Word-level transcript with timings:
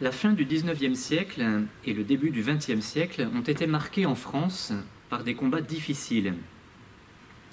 La 0.00 0.12
fin 0.12 0.32
du 0.32 0.44
XIXe 0.44 0.96
siècle 0.96 1.44
et 1.84 1.92
le 1.92 2.04
début 2.04 2.30
du 2.30 2.44
XXe 2.44 2.78
siècle 2.78 3.28
ont 3.34 3.40
été 3.40 3.66
marqués 3.66 4.06
en 4.06 4.14
France 4.14 4.72
par 5.10 5.24
des 5.24 5.34
combats 5.34 5.60
difficiles. 5.60 6.34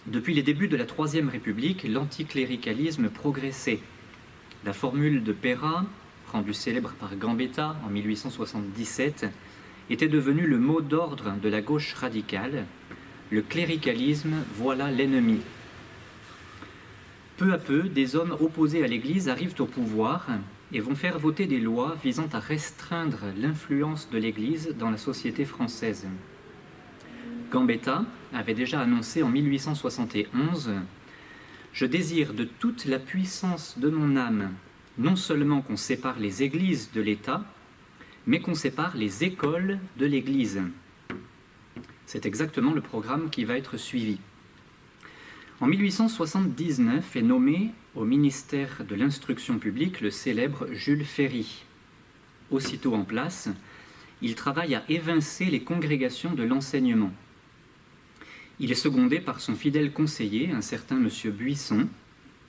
Depuis 0.05 0.35
les 0.35 0.43
débuts 0.43 0.67
de 0.67 0.77
la 0.77 0.85
Troisième 0.85 1.27
République, 1.27 1.87
l'anticléricalisme 1.89 3.09
progressait. 3.09 3.79
La 4.63 4.73
formule 4.73 5.23
de 5.23 5.33
Péra, 5.33 5.87
rendue 6.31 6.53
célèbre 6.53 6.93
par 6.99 7.15
Gambetta 7.15 7.77
en 7.83 7.89
1877, 7.89 9.25
était 9.89 10.07
devenue 10.07 10.45
le 10.45 10.59
mot 10.59 10.81
d'ordre 10.81 11.33
de 11.41 11.49
la 11.49 11.61
gauche 11.61 11.95
radicale. 11.95 12.65
Le 13.31 13.41
cléricalisme, 13.41 14.35
voilà 14.53 14.91
l'ennemi. 14.91 15.39
Peu 17.37 17.51
à 17.53 17.57
peu, 17.57 17.89
des 17.89 18.15
hommes 18.15 18.37
opposés 18.39 18.83
à 18.83 18.87
l'Église 18.87 19.29
arrivent 19.29 19.55
au 19.57 19.65
pouvoir 19.65 20.27
et 20.71 20.79
vont 20.79 20.95
faire 20.95 21.19
voter 21.19 21.45
des 21.45 21.59
lois 21.59 21.95
visant 22.03 22.29
à 22.33 22.39
restreindre 22.39 23.19
l'influence 23.37 24.09
de 24.09 24.17
l'Église 24.17 24.75
dans 24.77 24.89
la 24.89 24.97
société 24.97 25.45
française. 25.45 26.07
Gambetta 27.51 28.03
avait 28.33 28.53
déjà 28.53 28.81
annoncé 28.81 29.23
en 29.23 29.29
1871 29.29 30.73
Je 31.73 31.85
désire 31.85 32.33
de 32.33 32.43
toute 32.43 32.85
la 32.85 32.99
puissance 32.99 33.77
de 33.77 33.89
mon 33.89 34.17
âme 34.17 34.51
non 34.97 35.15
seulement 35.15 35.61
qu'on 35.61 35.77
sépare 35.77 36.19
les 36.19 36.43
églises 36.43 36.91
de 36.93 37.01
l'État, 37.01 37.43
mais 38.25 38.39
qu'on 38.39 38.55
sépare 38.55 38.95
les 38.95 39.23
écoles 39.23 39.79
de 39.97 40.05
l'Église. 40.05 40.61
C'est 42.05 42.25
exactement 42.25 42.73
le 42.73 42.81
programme 42.81 43.29
qui 43.29 43.45
va 43.45 43.57
être 43.57 43.77
suivi. 43.77 44.19
En 45.61 45.67
1879 45.67 47.15
est 47.15 47.21
nommé 47.21 47.71
au 47.95 48.03
ministère 48.03 48.83
de 48.83 48.93
l'Instruction 48.93 49.57
publique 49.57 50.01
le 50.01 50.11
célèbre 50.11 50.67
Jules 50.73 51.05
Ferry. 51.05 51.63
Aussitôt 52.51 52.93
en 52.93 53.05
place, 53.05 53.47
il 54.21 54.35
travaille 54.35 54.75
à 54.75 54.83
évincer 54.89 55.45
les 55.45 55.61
congrégations 55.61 56.33
de 56.33 56.43
l'enseignement. 56.43 57.11
Il 58.59 58.69
est 58.69 58.75
secondé 58.75 59.21
par 59.21 59.39
son 59.39 59.55
fidèle 59.55 59.93
conseiller, 59.93 60.51
un 60.51 60.61
certain 60.61 60.97
M. 60.97 61.09
Buisson, 61.31 61.87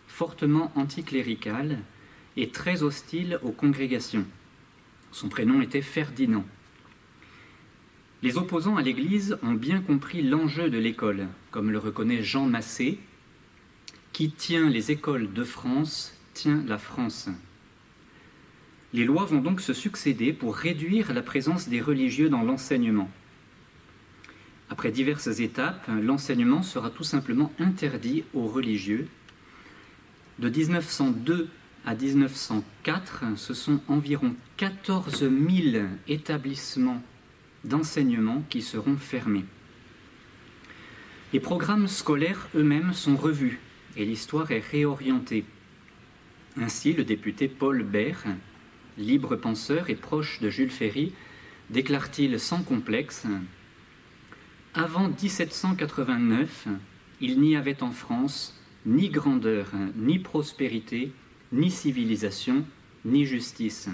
fortement 0.08 0.72
anticlérical 0.74 1.78
et 2.36 2.48
très 2.48 2.82
hostile 2.82 3.38
aux 3.42 3.52
congrégations. 3.52 4.26
Son 5.12 5.28
prénom 5.28 5.60
était 5.60 5.80
Ferdinand. 5.80 6.44
Les 8.22 8.38
opposants 8.38 8.76
à 8.76 8.82
l'Église 8.82 9.36
ont 9.42 9.52
bien 9.52 9.80
compris 9.80 10.22
l'enjeu 10.22 10.70
de 10.70 10.78
l'école, 10.78 11.28
comme 11.50 11.70
le 11.70 11.78
reconnaît 11.78 12.22
Jean 12.22 12.46
Massé, 12.46 12.98
qui 14.12 14.30
tient 14.30 14.70
les 14.70 14.90
écoles 14.90 15.32
de 15.34 15.44
France, 15.44 16.18
tient 16.32 16.64
la 16.66 16.78
France. 16.78 17.28
Les 18.94 19.04
lois 19.04 19.26
vont 19.26 19.42
donc 19.42 19.60
se 19.60 19.74
succéder 19.74 20.32
pour 20.32 20.56
réduire 20.56 21.12
la 21.12 21.20
présence 21.20 21.68
des 21.68 21.82
religieux 21.82 22.30
dans 22.30 22.42
l'enseignement. 22.42 23.10
Après 24.70 24.90
diverses 24.90 25.38
étapes, 25.40 25.86
l'enseignement 25.88 26.62
sera 26.62 26.88
tout 26.88 27.04
simplement 27.04 27.52
interdit 27.58 28.24
aux 28.32 28.46
religieux. 28.46 29.06
De 30.38 30.48
1902 30.48 31.48
à 31.84 31.94
1904, 31.94 33.24
ce 33.36 33.52
sont 33.52 33.80
environ 33.88 34.34
14 34.56 35.20
000 35.20 35.84
établissements 36.08 37.02
d'enseignement 37.66 38.42
qui 38.48 38.62
seront 38.62 38.96
fermés. 38.96 39.44
Les 41.32 41.40
programmes 41.40 41.88
scolaires 41.88 42.48
eux-mêmes 42.54 42.92
sont 42.92 43.16
revus 43.16 43.58
et 43.96 44.04
l'histoire 44.04 44.50
est 44.52 44.64
réorientée. 44.70 45.44
Ainsi, 46.56 46.92
le 46.92 47.04
député 47.04 47.48
Paul 47.48 47.82
Bert, 47.82 48.24
libre 48.96 49.36
penseur 49.36 49.90
et 49.90 49.96
proche 49.96 50.40
de 50.40 50.48
Jules 50.48 50.70
Ferry, 50.70 51.12
déclare-t-il 51.70 52.38
sans 52.40 52.62
complexe 52.62 53.26
Avant 54.74 55.08
1789, 55.08 56.68
il 57.20 57.40
n'y 57.40 57.56
avait 57.56 57.82
en 57.82 57.90
France 57.90 58.58
ni 58.86 59.08
grandeur, 59.08 59.66
ni 59.96 60.18
prospérité, 60.18 61.12
ni 61.52 61.70
civilisation, 61.70 62.64
ni 63.04 63.26
justice. 63.26 63.88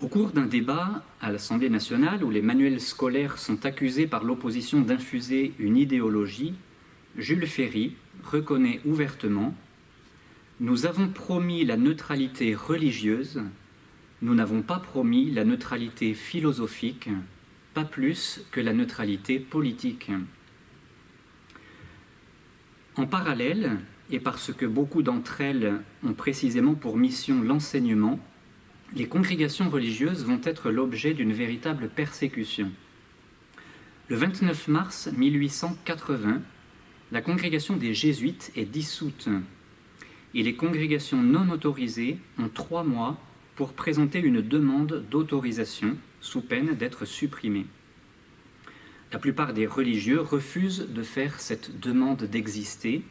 Au 0.00 0.08
cours 0.08 0.30
d'un 0.30 0.46
débat 0.46 1.04
à 1.20 1.30
l'Assemblée 1.30 1.68
nationale 1.68 2.24
où 2.24 2.30
les 2.30 2.40
manuels 2.40 2.80
scolaires 2.80 3.36
sont 3.36 3.66
accusés 3.66 4.06
par 4.06 4.24
l'opposition 4.24 4.80
d'infuser 4.80 5.52
une 5.58 5.76
idéologie, 5.76 6.54
Jules 7.18 7.46
Ferry 7.46 7.96
reconnaît 8.24 8.80
ouvertement 8.86 9.54
Nous 10.58 10.86
avons 10.86 11.08
promis 11.08 11.66
la 11.66 11.76
neutralité 11.76 12.54
religieuse, 12.54 13.42
nous 14.22 14.34
n'avons 14.34 14.62
pas 14.62 14.78
promis 14.78 15.30
la 15.30 15.44
neutralité 15.44 16.14
philosophique, 16.14 17.10
pas 17.74 17.84
plus 17.84 18.40
que 18.52 18.60
la 18.62 18.72
neutralité 18.72 19.38
politique. 19.38 20.10
En 22.96 23.06
parallèle, 23.06 23.76
et 24.10 24.18
parce 24.18 24.50
que 24.50 24.64
beaucoup 24.64 25.02
d'entre 25.02 25.42
elles 25.42 25.74
ont 26.02 26.14
précisément 26.14 26.74
pour 26.74 26.96
mission 26.96 27.42
l'enseignement, 27.42 28.18
les 28.94 29.06
congrégations 29.06 29.70
religieuses 29.70 30.24
vont 30.24 30.40
être 30.42 30.70
l'objet 30.70 31.14
d'une 31.14 31.32
véritable 31.32 31.88
persécution. 31.88 32.70
Le 34.08 34.16
29 34.16 34.68
mars 34.68 35.08
1880, 35.16 36.40
la 37.12 37.22
congrégation 37.22 37.76
des 37.76 37.94
jésuites 37.94 38.50
est 38.56 38.64
dissoute 38.64 39.28
et 40.34 40.42
les 40.42 40.54
congrégations 40.54 41.22
non 41.22 41.50
autorisées 41.50 42.18
ont 42.38 42.48
trois 42.48 42.82
mois 42.82 43.20
pour 43.54 43.72
présenter 43.74 44.18
une 44.18 44.40
demande 44.40 45.04
d'autorisation 45.10 45.96
sous 46.20 46.40
peine 46.40 46.74
d'être 46.74 47.04
supprimées. 47.04 47.66
La 49.12 49.18
plupart 49.18 49.52
des 49.52 49.66
religieux 49.66 50.20
refusent 50.20 50.88
de 50.88 51.02
faire 51.02 51.40
cette 51.40 51.80
demande 51.80 52.24
d'exister. 52.24 53.02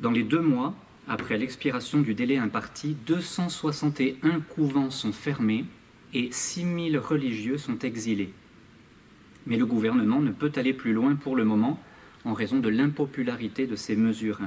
Dans 0.00 0.10
les 0.10 0.24
deux 0.24 0.40
mois, 0.40 0.74
après 1.08 1.38
l'expiration 1.38 2.00
du 2.00 2.14
délai 2.14 2.36
imparti, 2.36 2.94
261 3.06 4.40
couvents 4.40 4.90
sont 4.90 5.12
fermés 5.12 5.64
et 6.12 6.30
6000 6.30 6.98
religieux 6.98 7.56
sont 7.56 7.78
exilés. 7.78 8.32
Mais 9.46 9.56
le 9.56 9.64
gouvernement 9.64 10.20
ne 10.20 10.30
peut 10.30 10.52
aller 10.56 10.74
plus 10.74 10.92
loin 10.92 11.14
pour 11.14 11.34
le 11.34 11.44
moment 11.44 11.82
en 12.24 12.34
raison 12.34 12.58
de 12.58 12.68
l'impopularité 12.68 13.66
de 13.66 13.74
ces 13.74 13.96
mesures. 13.96 14.40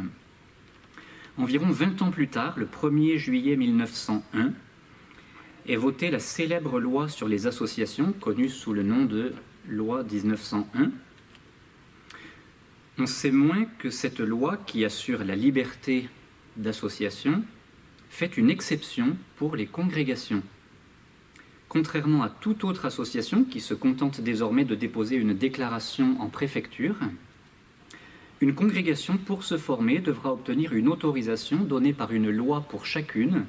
Environ 1.37 1.69
20 1.69 2.03
ans 2.03 2.11
plus 2.11 2.27
tard, 2.27 2.59
le 2.59 2.67
1er 2.67 3.17
juillet 3.17 3.55
1901, 3.55 4.51
est 5.67 5.75
votée 5.75 6.11
la 6.11 6.19
célèbre 6.19 6.79
loi 6.79 7.07
sur 7.07 7.27
les 7.27 7.47
associations, 7.47 8.13
connue 8.13 8.49
sous 8.49 8.73
le 8.73 8.83
nom 8.83 9.05
de 9.05 9.33
loi 9.67 10.03
1901. 10.03 10.91
On 12.99 13.07
sait 13.07 13.31
moins 13.31 13.65
que 13.79 13.89
cette 13.89 14.19
loi, 14.19 14.57
qui 14.57 14.85
assure 14.85 15.23
la 15.23 15.35
liberté 15.35 16.09
d'association 16.61 17.43
fait 18.09 18.37
une 18.37 18.49
exception 18.49 19.17
pour 19.37 19.55
les 19.55 19.65
congrégations. 19.65 20.43
Contrairement 21.69 22.23
à 22.23 22.29
toute 22.29 22.63
autre 22.63 22.85
association 22.85 23.43
qui 23.45 23.61
se 23.61 23.73
contente 23.73 24.19
désormais 24.21 24.65
de 24.65 24.75
déposer 24.75 25.15
une 25.15 25.33
déclaration 25.33 26.19
en 26.19 26.27
préfecture, 26.27 26.97
une 28.41 28.55
congrégation 28.55 29.17
pour 29.17 29.43
se 29.43 29.57
former 29.57 29.99
devra 29.99 30.33
obtenir 30.33 30.73
une 30.73 30.89
autorisation 30.89 31.57
donnée 31.57 31.93
par 31.93 32.11
une 32.11 32.29
loi 32.29 32.61
pour 32.61 32.85
chacune, 32.85 33.45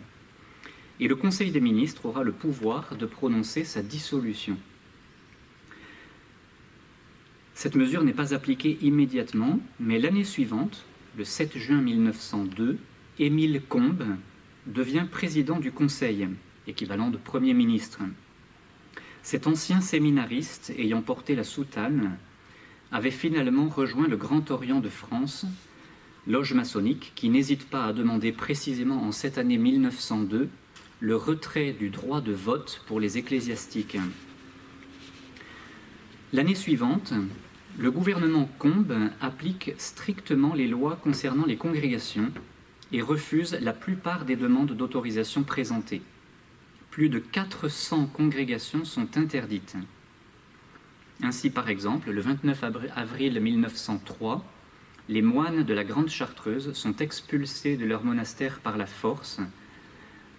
et 1.00 1.08
le 1.08 1.16
Conseil 1.16 1.50
des 1.50 1.60
ministres 1.60 2.06
aura 2.06 2.22
le 2.22 2.32
pouvoir 2.32 2.94
de 2.94 3.06
prononcer 3.06 3.64
sa 3.64 3.82
dissolution. 3.82 4.56
Cette 7.54 7.74
mesure 7.74 8.04
n'est 8.04 8.12
pas 8.12 8.34
appliquée 8.34 8.78
immédiatement, 8.82 9.58
mais 9.80 9.98
l'année 9.98 10.24
suivante, 10.24 10.84
le 11.16 11.24
7 11.24 11.58
juin 11.58 11.80
1902, 11.80 12.78
Émile 13.18 13.60
Combes 13.68 14.16
devient 14.66 15.04
président 15.10 15.60
du 15.60 15.70
Conseil, 15.70 16.28
équivalent 16.66 17.10
de 17.10 17.18
Premier 17.18 17.52
ministre. 17.52 18.00
Cet 19.22 19.46
ancien 19.46 19.82
séminariste, 19.82 20.72
ayant 20.78 21.02
porté 21.02 21.34
la 21.34 21.44
soutane, 21.44 22.16
avait 22.90 23.10
finalement 23.10 23.68
rejoint 23.68 24.08
le 24.08 24.16
Grand 24.16 24.50
Orient 24.50 24.80
de 24.80 24.88
France, 24.88 25.44
loge 26.26 26.54
maçonnique 26.54 27.12
qui 27.14 27.28
n'hésite 27.28 27.68
pas 27.68 27.84
à 27.84 27.92
demander 27.92 28.32
précisément 28.32 29.02
en 29.02 29.12
cette 29.12 29.36
année 29.36 29.58
1902 29.58 30.48
le 31.00 31.16
retrait 31.16 31.72
du 31.72 31.90
droit 31.90 32.22
de 32.22 32.32
vote 32.32 32.82
pour 32.86 32.98
les 32.98 33.18
ecclésiastiques. 33.18 33.98
L'année 36.32 36.54
suivante, 36.54 37.12
le 37.78 37.90
gouvernement 37.90 38.48
Combes 38.58 39.10
applique 39.20 39.74
strictement 39.76 40.54
les 40.54 40.66
lois 40.66 40.96
concernant 40.96 41.44
les 41.44 41.56
congrégations 41.56 42.32
et 42.92 43.00
refuse 43.00 43.56
la 43.60 43.72
plupart 43.72 44.24
des 44.24 44.36
demandes 44.36 44.72
d'autorisation 44.72 45.42
présentées. 45.42 46.02
Plus 46.90 47.08
de 47.08 47.18
400 47.18 48.06
congrégations 48.06 48.84
sont 48.84 49.16
interdites. 49.16 49.76
Ainsi, 51.22 51.50
par 51.50 51.68
exemple, 51.68 52.10
le 52.10 52.20
29 52.20 52.64
avril 52.94 53.40
1903, 53.40 54.44
les 55.08 55.22
moines 55.22 55.62
de 55.62 55.74
la 55.74 55.84
Grande 55.84 56.08
Chartreuse 56.08 56.72
sont 56.74 56.96
expulsés 56.96 57.76
de 57.76 57.84
leur 57.84 58.04
monastère 58.04 58.60
par 58.60 58.76
la 58.76 58.86
force, 58.86 59.40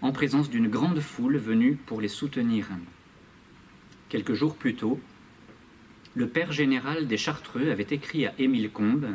en 0.00 0.12
présence 0.12 0.50
d'une 0.50 0.68
grande 0.68 1.00
foule 1.00 1.36
venue 1.36 1.76
pour 1.86 2.00
les 2.00 2.08
soutenir. 2.08 2.66
Quelques 4.08 4.34
jours 4.34 4.56
plus 4.56 4.74
tôt, 4.74 5.00
le 6.14 6.28
père 6.28 6.52
général 6.52 7.08
des 7.08 7.16
Chartreux 7.16 7.70
avait 7.70 7.86
écrit 7.90 8.26
à 8.26 8.34
Émile 8.38 8.70
Combes 8.70 9.08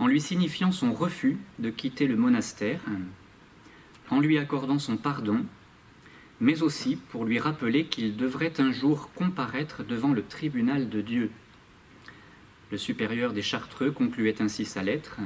en 0.00 0.06
lui 0.06 0.20
signifiant 0.20 0.72
son 0.72 0.92
refus 0.92 1.36
de 1.58 1.68
quitter 1.70 2.06
le 2.06 2.16
monastère, 2.16 2.80
en 4.08 4.18
lui 4.18 4.38
accordant 4.38 4.78
son 4.78 4.96
pardon, 4.96 5.44
mais 6.40 6.62
aussi 6.62 6.96
pour 6.96 7.26
lui 7.26 7.38
rappeler 7.38 7.84
qu'il 7.84 8.16
devrait 8.16 8.60
un 8.60 8.72
jour 8.72 9.10
comparaître 9.14 9.84
devant 9.84 10.12
le 10.12 10.24
tribunal 10.24 10.88
de 10.88 11.02
Dieu. 11.02 11.30
Le 12.72 12.78
supérieur 12.78 13.34
des 13.34 13.42
Chartreux 13.42 13.90
concluait 13.90 14.40
ainsi 14.40 14.64
sa 14.64 14.82
lettre. 14.82 15.18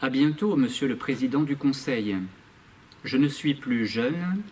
À 0.00 0.08
bientôt, 0.08 0.56
monsieur 0.56 0.86
le 0.86 0.96
président 0.96 1.42
du 1.42 1.56
conseil. 1.56 2.16
Je 3.02 3.16
ne 3.16 3.28
suis 3.28 3.54
plus 3.54 3.86
jeune 3.86 4.42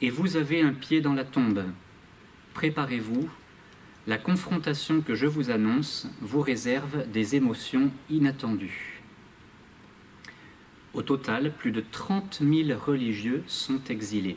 et 0.00 0.10
vous 0.10 0.36
avez 0.36 0.60
un 0.62 0.72
pied 0.72 1.00
dans 1.00 1.14
la 1.14 1.24
tombe. 1.24 1.64
Préparez-vous, 2.54 3.28
la 4.06 4.18
confrontation 4.18 5.00
que 5.00 5.14
je 5.14 5.26
vous 5.26 5.50
annonce 5.50 6.06
vous 6.20 6.40
réserve 6.40 7.10
des 7.10 7.34
émotions 7.34 7.90
inattendues. 8.08 9.02
Au 10.94 11.02
total, 11.02 11.52
plus 11.52 11.72
de 11.72 11.82
30 11.90 12.40
000 12.40 12.78
religieux 12.78 13.42
sont 13.48 13.82
exilés. 13.88 14.36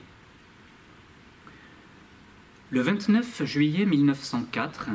Le 2.71 2.81
29 2.81 3.45
juillet 3.45 3.85
1904, 3.85 4.89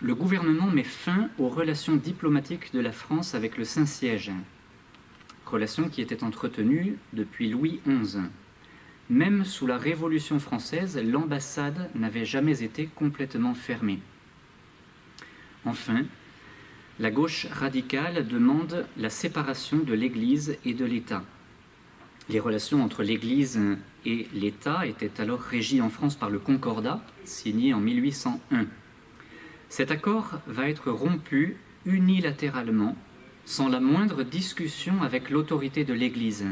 le 0.00 0.14
gouvernement 0.14 0.70
met 0.70 0.84
fin 0.84 1.28
aux 1.38 1.48
relations 1.48 1.96
diplomatiques 1.96 2.72
de 2.74 2.80
la 2.80 2.92
France 2.92 3.34
avec 3.34 3.56
le 3.56 3.64
Saint-Siège, 3.64 4.32
relations 5.46 5.88
qui 5.88 6.02
étaient 6.02 6.22
entretenues 6.22 6.98
depuis 7.14 7.48
Louis 7.48 7.80
XI. 7.86 8.18
Même 9.10 9.44
sous 9.44 9.66
la 9.66 9.76
Révolution 9.76 10.38
française, 10.38 10.98
l'ambassade 10.98 11.90
n'avait 11.94 12.24
jamais 12.24 12.62
été 12.62 12.86
complètement 12.86 13.54
fermée. 13.54 13.98
Enfin, 15.66 16.04
la 16.98 17.10
gauche 17.10 17.46
radicale 17.52 18.26
demande 18.26 18.86
la 18.96 19.10
séparation 19.10 19.78
de 19.78 19.92
l'Église 19.92 20.56
et 20.64 20.72
de 20.72 20.86
l'État. 20.86 21.22
Les 22.30 22.40
relations 22.40 22.82
entre 22.82 23.02
l'Église 23.02 23.60
et 24.06 24.26
l'État 24.32 24.86
étaient 24.86 25.20
alors 25.20 25.40
régies 25.40 25.82
en 25.82 25.90
France 25.90 26.14
par 26.16 26.30
le 26.30 26.38
Concordat, 26.38 27.04
signé 27.24 27.74
en 27.74 27.80
1801. 27.80 28.66
Cet 29.68 29.90
accord 29.90 30.40
va 30.46 30.70
être 30.70 30.90
rompu 30.90 31.58
unilatéralement, 31.84 32.96
sans 33.44 33.68
la 33.68 33.80
moindre 33.80 34.22
discussion 34.22 35.02
avec 35.02 35.28
l'autorité 35.28 35.84
de 35.84 35.92
l'Église. 35.92 36.46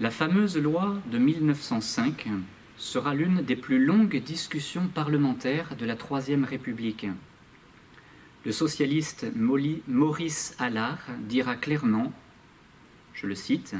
La 0.00 0.12
fameuse 0.12 0.56
loi 0.56 0.94
de 1.10 1.18
1905 1.18 2.28
sera 2.76 3.14
l'une 3.14 3.42
des 3.42 3.56
plus 3.56 3.84
longues 3.84 4.22
discussions 4.22 4.86
parlementaires 4.86 5.74
de 5.74 5.84
la 5.84 5.96
Troisième 5.96 6.44
République. 6.44 7.08
Le 8.44 8.52
socialiste 8.52 9.26
Maurice 9.34 10.54
Allard 10.60 11.00
dira 11.22 11.56
clairement, 11.56 12.12
je 13.12 13.26
le 13.26 13.34
cite, 13.34 13.74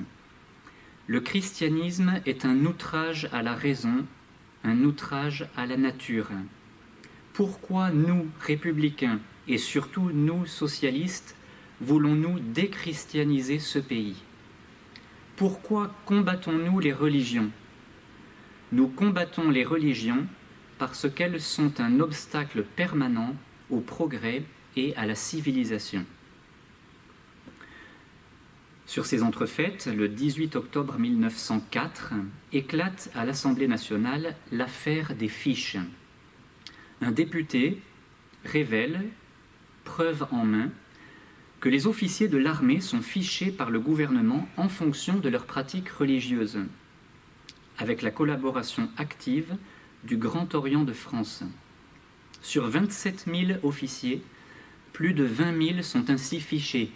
Le 1.07 1.21
christianisme 1.21 2.21
est 2.27 2.45
un 2.45 2.67
outrage 2.67 3.29
à 3.33 3.45
la 3.45 3.55
raison, 3.55 4.05
un 4.65 4.83
outrage 4.83 5.49
à 5.57 5.67
la 5.67 5.77
nature. 5.77 6.31
Pourquoi 7.33 7.91
nous, 7.91 8.27
républicains, 8.41 9.21
et 9.47 9.57
surtout 9.57 10.11
nous, 10.13 10.47
socialistes, 10.47 11.37
voulons-nous 11.81 12.41
déchristianiser 12.41 13.61
ce 13.61 13.79
pays? 13.79 14.17
Pourquoi 15.39 15.95
combattons-nous 16.05 16.81
les 16.81 16.93
religions? 16.93 17.49
Nous 18.73 18.89
combattons 18.89 19.51
les 19.51 19.65
religions 19.65 20.27
parce 20.79 21.09
qu'elles 21.09 21.41
sont 21.41 21.81
un 21.81 22.01
obstacle 22.01 22.65
permanent 22.65 23.37
au 23.71 23.79
progrès 23.79 24.43
et 24.75 24.97
à 24.97 25.07
la 25.07 25.15
civilisation. 25.15 26.05
Sur 28.85 29.07
ces 29.07 29.23
entrefaites, 29.23 29.87
le 29.87 30.09
18 30.09 30.57
octobre 30.57 30.99
1904, 30.99 32.15
éclate 32.53 33.09
à 33.15 33.25
l'Assemblée 33.25 33.69
nationale 33.69 34.35
l'affaire 34.51 35.15
des 35.15 35.29
fiches 35.29 35.77
un 37.01 37.13
député 37.13 37.81
révèle, 38.45 39.05
preuve 39.85 40.27
en 40.33 40.45
main, 40.45 40.73
que 41.61 41.69
les 41.69 41.87
officiers 41.87 42.29
de 42.29 42.39
l'armée 42.39 42.81
sont 42.81 43.03
fichés 43.03 43.51
par 43.51 43.71
le 43.71 43.81
gouvernement 43.81 44.49
en 44.57 44.69
fonction 44.69 45.19
de 45.19 45.29
leurs 45.29 45.47
pratiques 45.47 45.89
religieuses, 45.89 46.61
avec 47.79 48.03
la 48.03 48.11
collaboration 48.11 48.89
active 48.97 49.57
du 50.05 50.17
Grand 50.17 50.55
Orient 50.55 50.85
de 50.85 50.93
France. 50.93 51.43
Sur 52.43 52.69
27 52.69 53.27
000 53.27 53.59
officiers, 53.65 54.23
plus 54.93 55.15
de 55.15 55.25
20 55.25 55.69
000 55.75 55.83
sont 55.83 56.11
ainsi 56.11 56.41
fichés. 56.41 56.93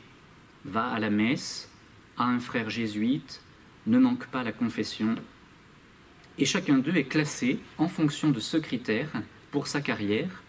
Va 0.65 0.89
à 0.89 1.01
la 1.01 1.11
messe, 1.11 1.69
a 2.17 2.25
un 2.25 2.39
frère 2.39 2.71
jésuite, 2.71 3.43
ne 3.87 3.99
manque 3.99 4.27
pas 4.27 4.45
la 4.45 4.53
confession. 4.53 5.17
Et 6.39 6.45
chacun 6.45 6.79
d'eux 6.79 6.97
est 6.97 7.05
classé 7.05 7.59
en 7.79 7.89
fonction 7.89 8.31
de 8.31 8.39
ce 8.39 8.57
critère 8.57 9.11
pour 9.51 9.67
sa 9.67 9.81
carrière, 9.81 10.43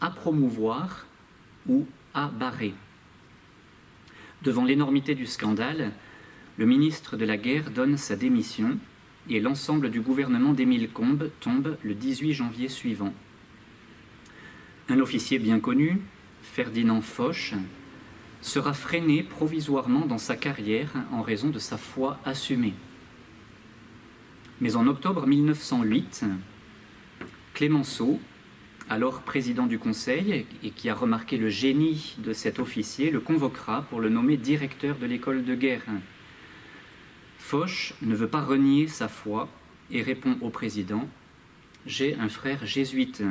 à 0.00 0.10
promouvoir 0.10 1.06
ou 1.66 1.86
à 2.14 2.28
barrer. 2.28 2.74
Devant 4.44 4.66
l'énormité 4.66 5.14
du 5.14 5.24
scandale, 5.24 5.92
le 6.58 6.66
ministre 6.66 7.16
de 7.16 7.24
la 7.24 7.38
Guerre 7.38 7.70
donne 7.70 7.96
sa 7.96 8.14
démission 8.14 8.76
et 9.30 9.40
l'ensemble 9.40 9.90
du 9.90 10.02
gouvernement 10.02 10.52
d'Émile 10.52 10.90
Combes 10.90 11.30
tombe 11.40 11.78
le 11.82 11.94
18 11.94 12.34
janvier 12.34 12.68
suivant. 12.68 13.14
Un 14.90 15.00
officier 15.00 15.38
bien 15.38 15.60
connu, 15.60 15.98
Ferdinand 16.42 17.00
Foch, 17.00 17.54
sera 18.42 18.74
freiné 18.74 19.22
provisoirement 19.22 20.04
dans 20.04 20.18
sa 20.18 20.36
carrière 20.36 20.92
en 21.10 21.22
raison 21.22 21.48
de 21.48 21.58
sa 21.58 21.78
foi 21.78 22.20
assumée. 22.26 22.74
Mais 24.60 24.76
en 24.76 24.86
octobre 24.86 25.26
1908, 25.26 26.26
Clémenceau, 27.54 28.20
alors 28.90 29.22
président 29.22 29.66
du 29.66 29.78
Conseil 29.78 30.46
et 30.62 30.70
qui 30.70 30.88
a 30.88 30.94
remarqué 30.94 31.38
le 31.38 31.48
génie 31.48 32.16
de 32.18 32.32
cet 32.32 32.58
officier, 32.58 33.10
le 33.10 33.20
convoquera 33.20 33.82
pour 33.82 34.00
le 34.00 34.08
nommer 34.08 34.36
directeur 34.36 34.96
de 34.96 35.06
l'école 35.06 35.44
de 35.44 35.54
guerre. 35.54 35.84
Foch 37.38 37.94
ne 38.02 38.14
veut 38.14 38.28
pas 38.28 38.42
renier 38.42 38.86
sa 38.86 39.08
foi 39.08 39.48
et 39.90 40.02
répond 40.02 40.36
au 40.40 40.50
président 40.50 41.08
J'ai 41.86 42.14
un 42.16 42.28
frère 42.28 42.66
jésuite. 42.66 43.22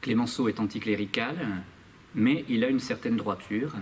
Clémenceau 0.00 0.48
est 0.48 0.60
anticlérical, 0.60 1.36
mais 2.14 2.44
il 2.48 2.64
a 2.64 2.68
une 2.68 2.80
certaine 2.80 3.16
droiture. 3.16 3.74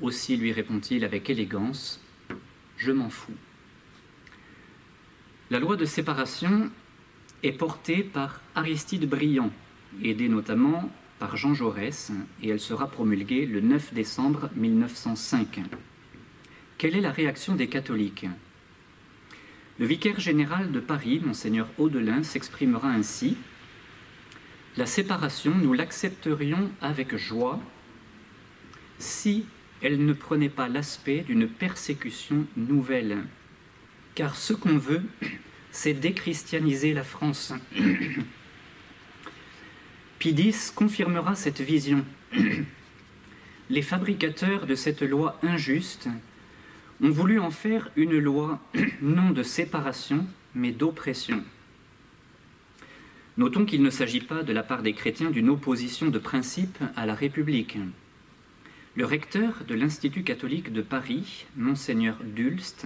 Aussi 0.00 0.36
lui 0.36 0.52
répond-il 0.52 1.04
avec 1.04 1.28
élégance 1.28 2.00
Je 2.76 2.92
m'en 2.92 3.10
fous. 3.10 3.34
La 5.50 5.58
loi 5.58 5.76
de 5.76 5.84
séparation 5.84 6.70
est 7.42 7.52
portée 7.52 8.02
par 8.02 8.40
Aristide 8.54 9.08
Briand, 9.08 9.50
aidé 10.02 10.28
notamment 10.28 10.90
par 11.18 11.36
Jean 11.36 11.54
Jaurès, 11.54 12.12
et 12.42 12.48
elle 12.48 12.60
sera 12.60 12.88
promulguée 12.88 13.46
le 13.46 13.60
9 13.60 13.94
décembre 13.94 14.50
1905. 14.56 15.62
Quelle 16.78 16.96
est 16.96 17.00
la 17.00 17.12
réaction 17.12 17.54
des 17.54 17.68
catholiques? 17.68 18.26
Le 19.78 19.86
vicaire 19.86 20.18
général 20.18 20.72
de 20.72 20.80
Paris, 20.80 21.20
monseigneur 21.24 21.68
Audelin, 21.78 22.22
s'exprimera 22.22 22.88
ainsi 22.88 23.36
La 24.76 24.86
séparation, 24.86 25.54
nous 25.54 25.72
l'accepterions 25.72 26.70
avec 26.80 27.16
joie 27.16 27.60
si 28.98 29.44
elle 29.80 30.04
ne 30.04 30.12
prenait 30.12 30.48
pas 30.48 30.68
l'aspect 30.68 31.20
d'une 31.20 31.48
persécution 31.48 32.46
nouvelle. 32.56 33.18
Car 34.16 34.34
ce 34.34 34.52
qu'on 34.52 34.78
veut, 34.78 35.02
c'est 35.70 35.94
déchristianiser 35.94 36.94
la 36.94 37.04
France. 37.04 37.52
Pidis 40.18 40.72
confirmera 40.74 41.34
cette 41.34 41.60
vision. 41.60 42.04
Les 43.70 43.82
fabricateurs 43.82 44.66
de 44.66 44.74
cette 44.74 45.02
loi 45.02 45.38
injuste 45.42 46.08
ont 47.02 47.10
voulu 47.10 47.38
en 47.38 47.50
faire 47.50 47.90
une 47.96 48.18
loi 48.18 48.60
non 49.02 49.30
de 49.30 49.42
séparation, 49.42 50.26
mais 50.54 50.72
d'oppression. 50.72 51.44
Notons 53.36 53.64
qu'il 53.64 53.82
ne 53.82 53.90
s'agit 53.90 54.20
pas 54.20 54.42
de 54.42 54.52
la 54.52 54.64
part 54.64 54.82
des 54.82 54.94
chrétiens 54.94 55.30
d'une 55.30 55.48
opposition 55.48 56.08
de 56.08 56.18
principe 56.18 56.78
à 56.96 57.06
la 57.06 57.14
République. 57.14 57.78
Le 58.96 59.04
recteur 59.04 59.62
de 59.68 59.76
l'Institut 59.76 60.24
catholique 60.24 60.72
de 60.72 60.82
Paris, 60.82 61.46
monseigneur 61.56 62.18
Dulst, 62.24 62.84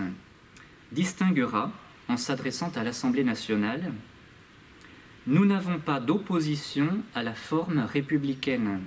distinguera 0.90 1.72
en 2.12 2.18
s'adressant 2.18 2.70
à 2.76 2.84
l'Assemblée 2.84 3.24
nationale, 3.24 3.92
Nous 5.26 5.46
n'avons 5.46 5.78
pas 5.78 6.00
d'opposition 6.00 6.88
à 7.14 7.22
la 7.22 7.32
forme 7.32 7.78
républicaine, 7.78 8.80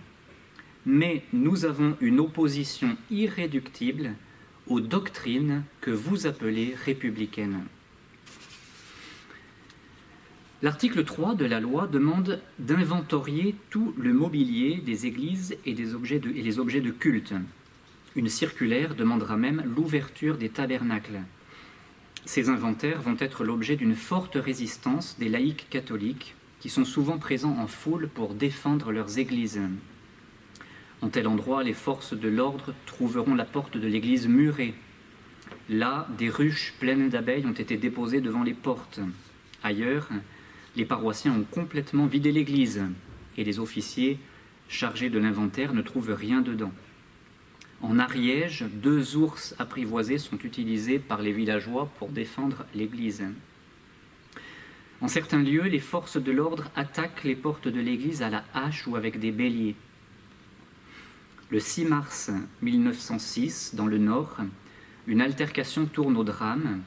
mais 0.86 1.24
nous 1.32 1.64
avons 1.64 1.96
une 2.02 2.20
opposition 2.20 2.98
irréductible 3.10 4.14
aux 4.68 4.82
doctrines 4.82 5.64
que 5.80 5.92
vous 5.92 6.28
appelez 6.28 6.76
républicaines. 6.86 7.64
L'article 10.62 11.04
3 11.06 11.36
de 11.36 11.46
la 11.46 11.62
loi 11.62 11.88
demande 11.88 12.42
d'inventorier 12.60 13.56
tout 13.70 13.96
le 13.98 14.14
mobilier 14.14 14.84
des 14.86 15.06
églises 15.06 15.58
et, 15.66 15.74
des 15.74 15.86
les 16.44 16.60
objets 16.60 16.82
de 16.82 16.92
culte. 16.92 17.34
Une 18.16 18.30
circulaire 18.30 18.94
demandera 18.94 19.38
même 19.38 19.64
l'ouverture 19.76 20.38
des 20.38 20.50
tabernacles. 20.50 21.22
Ces 22.26 22.50
inventaires 22.50 23.02
vont 23.02 23.18
être 23.20 23.44
l'objet 23.44 23.76
d'une 23.76 23.96
forte 23.96 24.36
résistance 24.36 25.18
des 25.20 25.30
laïcs 25.30 25.68
catholiques 25.70 26.36
qui 26.60 26.70
sont 26.70 26.84
souvent 26.84 27.20
présents 27.20 27.58
en 27.60 27.68
foule 27.68 28.10
pour 28.10 28.34
défendre 28.34 28.92
leurs 28.92 29.20
églises. 29.20 29.62
En 31.04 31.10
tel 31.10 31.28
endroit, 31.28 31.64
les 31.64 31.74
forces 31.74 32.14
de 32.14 32.28
l'ordre 32.28 32.74
trouveront 32.88 33.36
la 33.36 33.46
porte 33.46 33.78
de 33.78 33.88
l'église 33.88 34.28
murée. 34.28 34.74
Là, 35.70 36.08
des 36.18 36.30
ruches 36.30 36.74
pleines 36.80 37.10
d'abeilles 37.10 37.46
ont 37.46 37.52
été 37.52 37.78
déposées 37.78 38.22
devant 38.22 38.42
les 38.42 38.56
portes. 38.56 39.00
Ailleurs, 39.62 40.10
les 40.76 40.86
paroissiens 40.86 41.34
ont 41.34 41.46
complètement 41.50 42.08
vidé 42.08 42.32
l'église 42.32 42.82
et 43.38 43.44
les 43.44 43.60
officiers 43.60 44.18
chargés 44.68 45.12
de 45.12 45.20
l'inventaire 45.20 45.74
ne 45.74 45.84
trouvent 45.84 46.14
rien 46.14 46.42
dedans. 46.42 46.72
En 47.88 48.00
Ariège, 48.00 48.66
deux 48.74 49.16
ours 49.16 49.54
apprivoisés 49.60 50.18
sont 50.18 50.40
utilisés 50.40 50.98
par 50.98 51.22
les 51.22 51.32
villageois 51.32 51.88
pour 52.00 52.10
défendre 52.10 52.66
l'église. 52.74 53.24
En 55.02 55.08
certains 55.08 55.44
lieux, 55.44 55.68
les 55.68 55.80
forces 55.80 56.18
de 56.18 56.32
l'ordre 56.32 56.72
attaquent 56.76 57.24
les 57.24 57.36
portes 57.36 57.68
de 57.68 57.80
l'église 57.80 58.24
à 58.24 58.32
la 58.32 58.44
hache 58.56 58.88
ou 58.88 58.96
avec 58.96 59.20
des 59.20 59.32
béliers. 59.32 59.76
Le 61.52 61.60
6 61.60 61.86
mars 61.86 62.32
1906, 62.64 63.76
dans 63.76 63.86
le 63.86 64.00
Nord, 64.00 64.38
une 65.06 65.22
altercation 65.22 65.86
tourne 65.86 66.18
au 66.18 66.24
drame. 66.24 66.82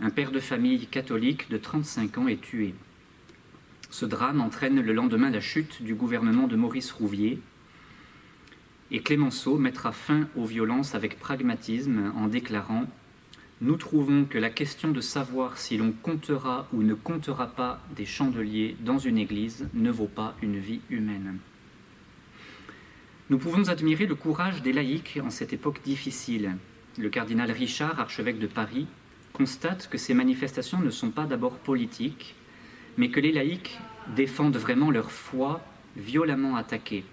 Un 0.00 0.10
père 0.10 0.30
de 0.30 0.38
famille 0.38 0.86
catholique 0.86 1.50
de 1.50 1.56
35 1.56 2.18
ans 2.18 2.28
est 2.28 2.40
tué. 2.40 2.72
Ce 3.90 4.06
drame 4.06 4.40
entraîne 4.40 4.80
le 4.80 4.92
lendemain 4.92 5.30
la 5.30 5.40
chute 5.40 5.82
du 5.82 5.96
gouvernement 5.96 6.46
de 6.46 6.54
Maurice 6.54 6.92
Rouvier, 6.92 7.40
et 8.94 9.00
Clémenceau 9.00 9.58
mettra 9.58 9.90
fin 9.90 10.28
aux 10.36 10.44
violences 10.44 10.94
avec 10.94 11.18
pragmatisme 11.18 12.12
en 12.16 12.28
déclarant 12.28 12.84
Nous 13.60 13.74
trouvons 13.74 14.24
que 14.24 14.38
la 14.38 14.50
question 14.50 14.92
de 14.92 15.00
savoir 15.00 15.58
si 15.58 15.76
l'on 15.76 15.90
comptera 15.90 16.68
ou 16.72 16.84
ne 16.84 16.94
comptera 16.94 17.48
pas 17.48 17.82
des 17.96 18.06
chandeliers 18.06 18.76
dans 18.78 18.98
une 18.98 19.18
église 19.18 19.68
ne 19.74 19.90
vaut 19.90 20.06
pas 20.06 20.36
une 20.42 20.58
vie 20.58 20.80
humaine. 20.90 21.38
Nous 23.30 23.38
pouvons 23.38 23.68
admirer 23.68 24.06
le 24.06 24.14
courage 24.14 24.62
des 24.62 24.72
laïcs 24.72 25.18
en 25.24 25.30
cette 25.30 25.52
époque 25.52 25.80
difficile. 25.84 26.56
Le 26.96 27.08
cardinal 27.08 27.50
Richard, 27.50 27.98
archevêque 27.98 28.38
de 28.38 28.46
Paris, 28.46 28.86
constate 29.32 29.88
que 29.88 29.98
ces 29.98 30.14
manifestations 30.14 30.78
ne 30.78 30.90
sont 30.90 31.10
pas 31.10 31.26
d'abord 31.26 31.58
politiques, 31.58 32.36
mais 32.96 33.08
que 33.08 33.18
les 33.18 33.32
laïcs 33.32 33.76
défendent 34.14 34.56
vraiment 34.56 34.92
leur 34.92 35.10
foi 35.10 35.60
violemment 35.96 36.54
attaquée. 36.54 37.04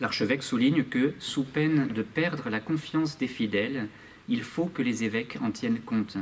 L'archevêque 0.00 0.42
souligne 0.42 0.84
que, 0.84 1.14
sous 1.18 1.44
peine 1.44 1.88
de 1.88 2.02
perdre 2.02 2.50
la 2.50 2.60
confiance 2.60 3.16
des 3.16 3.28
fidèles, 3.28 3.88
il 4.28 4.42
faut 4.42 4.66
que 4.66 4.82
les 4.82 5.04
évêques 5.04 5.38
en 5.42 5.50
tiennent 5.50 5.80
compte. 5.80 6.18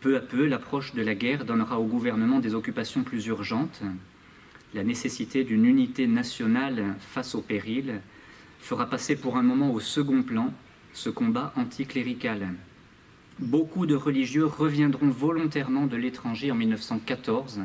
Peu 0.00 0.16
à 0.16 0.20
peu, 0.20 0.46
l'approche 0.46 0.94
de 0.94 1.02
la 1.02 1.14
guerre 1.14 1.44
donnera 1.44 1.80
au 1.80 1.86
gouvernement 1.86 2.38
des 2.38 2.54
occupations 2.54 3.02
plus 3.02 3.26
urgentes. 3.26 3.82
La 4.74 4.84
nécessité 4.84 5.44
d'une 5.44 5.64
unité 5.64 6.06
nationale 6.06 6.94
face 7.00 7.34
au 7.34 7.40
péril 7.40 8.00
fera 8.60 8.86
passer 8.86 9.16
pour 9.16 9.36
un 9.36 9.42
moment 9.42 9.72
au 9.72 9.80
second 9.80 10.22
plan 10.22 10.52
ce 10.92 11.10
combat 11.10 11.52
anticlérical. 11.56 12.48
Beaucoup 13.40 13.86
de 13.86 13.96
religieux 13.96 14.46
reviendront 14.46 15.08
volontairement 15.08 15.86
de 15.86 15.96
l'étranger 15.96 16.52
en 16.52 16.54
1914 16.54 17.62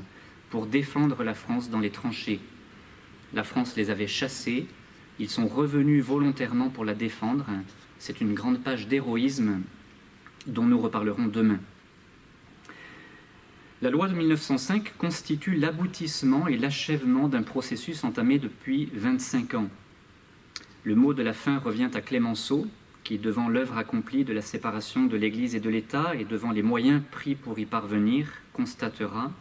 pour 0.49 0.65
défendre 0.65 1.23
la 1.23 1.35
France 1.35 1.69
dans 1.69 1.79
les 1.79 1.91
tranchées. 1.91 2.39
La 3.33 3.43
France 3.43 3.75
les 3.75 3.89
avait 3.89 4.07
chassés, 4.07 4.65
ils 5.19 5.29
sont 5.29 5.47
revenus 5.47 6.03
volontairement 6.03 6.69
pour 6.69 6.85
la 6.85 6.93
défendre. 6.93 7.45
C'est 7.99 8.21
une 8.21 8.33
grande 8.33 8.63
page 8.63 8.87
d'héroïsme 8.87 9.61
dont 10.47 10.65
nous 10.65 10.79
reparlerons 10.79 11.27
demain. 11.27 11.59
La 13.81 13.89
loi 13.89 14.07
de 14.07 14.13
1905 14.13 14.97
constitue 14.97 15.55
l'aboutissement 15.55 16.47
et 16.47 16.57
l'achèvement 16.57 17.29
d'un 17.29 17.43
processus 17.43 18.03
entamé 18.03 18.39
depuis 18.39 18.89
25 18.93 19.53
ans. 19.53 19.69
Le 20.83 20.95
mot 20.95 21.13
de 21.13 21.23
la 21.23 21.33
fin 21.33 21.59
revient 21.59 21.89
à 21.93 22.01
Clémenceau, 22.01 22.67
qui, 23.03 23.17
devant 23.17 23.47
l'œuvre 23.47 23.77
accomplie 23.77 24.23
de 24.23 24.33
la 24.33 24.41
séparation 24.41 25.05
de 25.05 25.17
l'Église 25.17 25.55
et 25.55 25.59
de 25.59 25.69
l'État 25.69 26.13
et 26.15 26.25
devant 26.25 26.51
les 26.51 26.61
moyens 26.61 27.01
pris 27.11 27.35
pour 27.35 27.59
y 27.59 27.65
parvenir, 27.65 28.27
constatera 28.53 29.31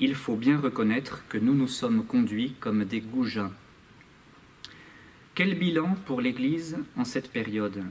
il 0.00 0.14
faut 0.14 0.36
bien 0.36 0.58
reconnaître 0.58 1.24
que 1.28 1.36
nous 1.36 1.54
nous 1.54 1.68
sommes 1.68 2.04
conduits 2.04 2.54
comme 2.58 2.84
des 2.84 3.00
goujats. 3.00 3.52
Quel 5.34 5.58
bilan 5.58 5.94
pour 6.06 6.22
l'Église 6.22 6.78
en 6.96 7.04
cette 7.04 7.30
période? 7.30 7.84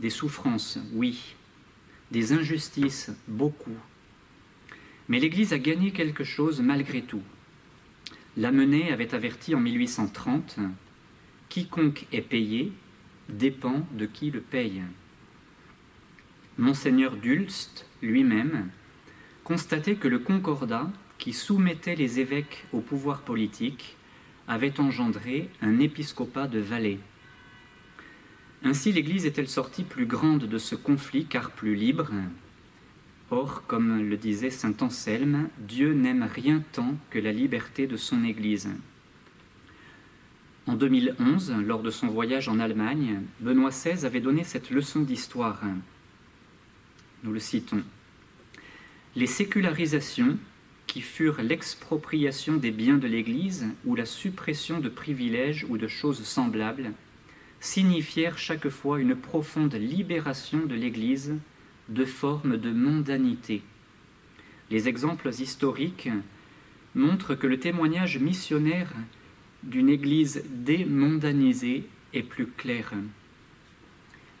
Des 0.00 0.10
souffrances, 0.10 0.78
oui. 0.94 1.34
Des 2.10 2.32
injustices, 2.32 3.10
beaucoup. 3.28 3.76
Mais 5.08 5.20
l'Église 5.20 5.52
a 5.52 5.58
gagné 5.58 5.92
quelque 5.92 6.24
chose 6.24 6.60
malgré 6.62 7.02
tout. 7.02 7.22
Lamennais 8.38 8.90
avait 8.90 9.14
averti 9.14 9.54
en 9.54 9.60
1830 9.60 10.58
Quiconque 11.50 12.06
est 12.12 12.22
payé 12.22 12.72
dépend 13.28 13.86
de 13.92 14.06
qui 14.06 14.30
le 14.30 14.40
paye. 14.40 14.82
Monseigneur 16.56 17.16
Dulst, 17.16 17.86
lui-même, 18.00 18.70
constatait 19.44 19.96
que 19.96 20.08
le 20.08 20.18
concordat 20.18 20.90
qui 21.22 21.32
soumettait 21.32 21.94
les 21.94 22.18
évêques 22.18 22.64
au 22.72 22.80
pouvoir 22.80 23.20
politique 23.20 23.96
avait 24.48 24.80
engendré 24.80 25.48
un 25.60 25.78
épiscopat 25.78 26.48
de 26.48 26.58
Valais. 26.58 26.98
Ainsi 28.64 28.90
l'Église 28.90 29.24
est-elle 29.24 29.48
sortie 29.48 29.84
plus 29.84 30.06
grande 30.06 30.46
de 30.46 30.58
ce 30.58 30.74
conflit 30.74 31.26
car 31.26 31.52
plus 31.52 31.76
libre? 31.76 32.10
Or, 33.30 33.62
comme 33.68 34.02
le 34.02 34.16
disait 34.16 34.50
saint 34.50 34.74
Anselme, 34.80 35.48
Dieu 35.60 35.92
n'aime 35.92 36.24
rien 36.24 36.60
tant 36.72 36.96
que 37.10 37.20
la 37.20 37.30
liberté 37.30 37.86
de 37.86 37.96
son 37.96 38.24
Église. 38.24 38.70
En 40.66 40.74
2011, 40.74 41.54
lors 41.64 41.84
de 41.84 41.90
son 41.90 42.08
voyage 42.08 42.48
en 42.48 42.58
Allemagne, 42.58 43.20
Benoît 43.38 43.70
XVI 43.70 44.04
avait 44.04 44.20
donné 44.20 44.42
cette 44.42 44.70
leçon 44.70 45.02
d'histoire. 45.02 45.60
Nous 47.22 47.32
le 47.32 47.38
citons. 47.38 47.84
Les 49.14 49.28
sécularisations 49.28 50.36
qui 50.92 51.00
furent 51.00 51.40
l'expropriation 51.40 52.58
des 52.58 52.70
biens 52.70 52.98
de 52.98 53.08
l'Église 53.08 53.64
ou 53.86 53.94
la 53.94 54.04
suppression 54.04 54.78
de 54.78 54.90
privilèges 54.90 55.64
ou 55.70 55.78
de 55.78 55.88
choses 55.88 56.22
semblables, 56.22 56.92
signifièrent 57.60 58.36
chaque 58.36 58.68
fois 58.68 59.00
une 59.00 59.16
profonde 59.16 59.72
libération 59.72 60.66
de 60.66 60.74
l'Église 60.74 61.32
de 61.88 62.04
formes 62.04 62.58
de 62.58 62.70
mondanité. 62.70 63.62
Les 64.70 64.86
exemples 64.86 65.30
historiques 65.30 66.10
montrent 66.94 67.36
que 67.36 67.46
le 67.46 67.58
témoignage 67.58 68.18
missionnaire 68.18 68.92
d'une 69.62 69.88
Église 69.88 70.44
démondanisée 70.50 71.84
est 72.12 72.22
plus 72.22 72.48
clair. 72.48 72.92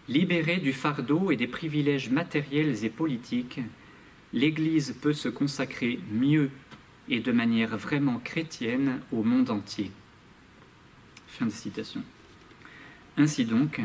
Libérée 0.06 0.58
du 0.58 0.74
fardeau 0.74 1.30
et 1.30 1.36
des 1.36 1.46
privilèges 1.46 2.10
matériels 2.10 2.84
et 2.84 2.90
politiques, 2.90 3.60
l'Église 4.32 4.94
peut 5.00 5.12
se 5.12 5.28
consacrer 5.28 5.98
mieux 6.10 6.50
et 7.08 7.20
de 7.20 7.32
manière 7.32 7.76
vraiment 7.76 8.18
chrétienne 8.18 9.00
au 9.12 9.22
monde 9.22 9.50
entier. 9.50 9.90
Fin 11.28 11.46
de 11.46 11.50
citation. 11.50 12.02
Ainsi 13.16 13.44
donc, 13.44 13.80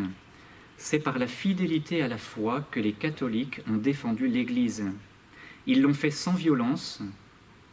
c'est 0.78 1.00
par 1.00 1.18
la 1.18 1.28
fidélité 1.28 2.02
à 2.02 2.08
la 2.08 2.18
foi 2.18 2.66
que 2.72 2.80
les 2.80 2.94
catholiques 2.94 3.62
ont 3.70 3.78
défendu 3.78 4.28
l'Église. 4.28 4.86
Ils 5.66 5.82
l'ont 5.82 5.94
fait 5.94 6.12
sans 6.12 6.34
violence, 6.34 7.02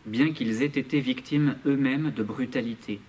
bien 0.06 0.32
qu'ils 0.32 0.62
aient 0.62 0.66
été 0.66 1.00
victimes 1.00 1.56
eux-mêmes 1.66 2.10
de 2.10 2.22
brutalité. 2.22 3.00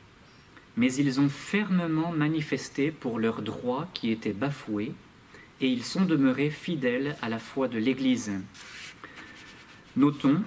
Mais 0.78 0.94
ils 0.94 1.20
ont 1.20 1.30
fermement 1.30 2.12
manifesté 2.12 2.92
pour 2.92 3.18
leurs 3.18 3.42
droits 3.42 3.88
qui 3.94 4.12
étaient 4.12 4.34
bafoués, 4.34 4.94
et 5.62 5.68
ils 5.68 5.86
sont 5.86 6.04
demeurés 6.06 6.50
fidèles 6.50 7.16
à 7.22 7.30
la 7.30 7.40
foi 7.40 7.70
de 7.70 7.78
l'Église. 7.78 8.32
Notons 9.98 10.42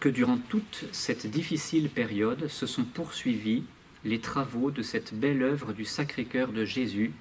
que 0.00 0.08
durant 0.08 0.38
toute 0.38 0.84
cette 0.92 1.26
difficile 1.26 1.88
période 1.88 2.48
se 2.48 2.66
sont 2.66 2.84
poursuivis 2.84 3.62
les 4.04 4.20
travaux 4.20 4.70
de 4.70 4.82
cette 4.82 5.14
belle 5.14 5.42
œuvre 5.42 5.72
du 5.72 5.84
Sacré-Cœur 5.84 6.52
de 6.52 6.64
Jésus, 6.64 7.12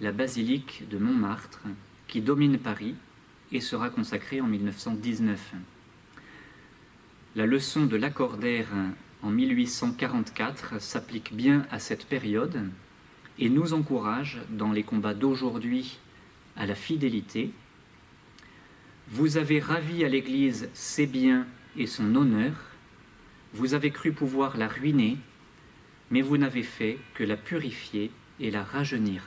la 0.00 0.12
basilique 0.12 0.84
de 0.90 0.98
Montmartre, 0.98 1.62
qui 2.08 2.20
domine 2.20 2.58
Paris 2.58 2.94
et 3.52 3.60
sera 3.60 3.90
consacrée 3.90 4.40
en 4.40 4.46
1919. 4.46 5.54
La 7.36 7.46
leçon 7.46 7.86
de 7.86 7.96
l'accordaire 7.96 8.68
en 9.22 9.30
1844 9.30 10.80
s'applique 10.80 11.34
bien 11.34 11.66
à 11.70 11.78
cette 11.78 12.06
période, 12.06 12.68
et 13.38 13.48
nous 13.48 13.72
encourage 13.72 14.40
dans 14.50 14.72
les 14.72 14.82
combats 14.82 15.14
d'aujourd'hui 15.14 15.98
à 16.56 16.66
la 16.66 16.74
fidélité. 16.74 17.50
Vous 19.12 19.36
avez 19.36 19.60
ravi 19.60 20.06
à 20.06 20.08
l'Église 20.08 20.70
ses 20.72 21.06
biens 21.06 21.46
et 21.76 21.86
son 21.86 22.14
honneur, 22.14 22.54
vous 23.52 23.74
avez 23.74 23.90
cru 23.90 24.12
pouvoir 24.12 24.56
la 24.56 24.68
ruiner, 24.68 25.18
mais 26.10 26.22
vous 26.22 26.38
n'avez 26.38 26.62
fait 26.62 26.96
que 27.12 27.22
la 27.22 27.36
purifier 27.36 28.10
et 28.40 28.50
la 28.50 28.64
rajeunir. 28.64 29.24